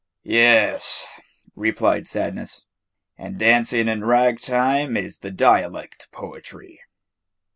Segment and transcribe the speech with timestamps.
[0.23, 1.05] "Yes,"
[1.55, 2.65] replied Sadness,
[3.19, 6.79] "and dancing in rag time is the dialect poetry."